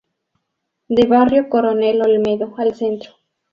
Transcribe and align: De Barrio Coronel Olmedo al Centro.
De 0.87 1.05
Barrio 1.05 1.47
Coronel 1.47 2.01
Olmedo 2.01 2.55
al 2.57 2.73
Centro. 2.73 3.11